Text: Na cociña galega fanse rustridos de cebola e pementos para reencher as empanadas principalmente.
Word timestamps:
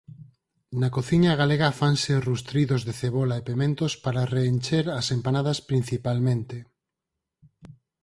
Na 0.79 0.89
cociña 0.97 1.33
galega 1.41 1.75
fanse 1.81 2.11
rustridos 2.29 2.81
de 2.87 2.93
cebola 3.01 3.35
e 3.37 3.45
pementos 3.49 3.91
para 4.03 4.29
reencher 4.35 4.85
as 4.99 5.05
empanadas 5.17 5.59
principalmente. 5.69 6.57